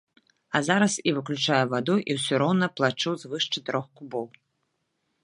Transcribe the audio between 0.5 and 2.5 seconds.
А зараз і выключаю ваду, і ўсё